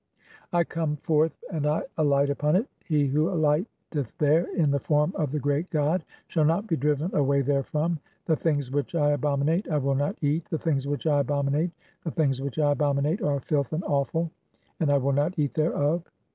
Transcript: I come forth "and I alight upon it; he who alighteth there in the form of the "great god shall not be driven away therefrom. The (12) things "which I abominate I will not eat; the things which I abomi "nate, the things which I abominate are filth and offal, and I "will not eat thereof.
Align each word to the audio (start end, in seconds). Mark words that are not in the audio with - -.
I 0.51 0.63
come 0.63 0.95
forth 0.95 1.33
"and 1.51 1.67
I 1.67 1.83
alight 1.95 2.31
upon 2.31 2.55
it; 2.55 2.65
he 2.83 3.05
who 3.05 3.29
alighteth 3.29 4.11
there 4.17 4.47
in 4.55 4.71
the 4.71 4.79
form 4.79 5.11
of 5.13 5.31
the 5.31 5.37
"great 5.39 5.69
god 5.69 6.03
shall 6.25 6.43
not 6.43 6.65
be 6.65 6.75
driven 6.75 7.13
away 7.15 7.43
therefrom. 7.43 7.99
The 8.25 8.33
(12) 8.33 8.39
things 8.39 8.71
"which 8.71 8.95
I 8.95 9.11
abominate 9.11 9.69
I 9.69 9.77
will 9.77 9.93
not 9.93 10.15
eat; 10.23 10.45
the 10.49 10.57
things 10.57 10.87
which 10.87 11.05
I 11.05 11.21
abomi 11.21 11.51
"nate, 11.51 11.71
the 12.03 12.09
things 12.09 12.41
which 12.41 12.57
I 12.57 12.71
abominate 12.71 13.21
are 13.21 13.41
filth 13.41 13.73
and 13.73 13.83
offal, 13.83 14.31
and 14.79 14.89
I 14.91 14.97
"will 14.97 15.13
not 15.13 15.37
eat 15.37 15.53
thereof. 15.53 16.03